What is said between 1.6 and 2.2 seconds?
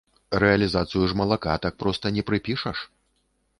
так проста